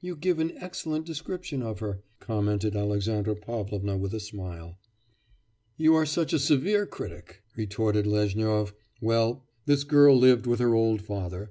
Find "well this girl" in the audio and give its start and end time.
9.00-10.16